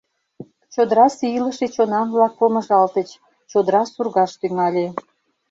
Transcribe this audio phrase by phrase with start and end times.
[0.73, 3.09] Чодырасе илыше чонан-влак помыжалтыч:
[3.51, 4.85] чодыра сургаш тӱҥале.